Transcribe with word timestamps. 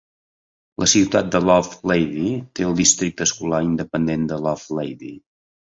La 0.83 0.87
ciutat 0.93 1.29
de 1.35 1.41
Lovelady 1.49 2.25
té 2.61 2.67
el 2.71 2.75
districte 2.83 3.29
escolar 3.29 3.65
independent 3.71 4.29
de 4.35 4.45
Lovelady. 4.49 5.17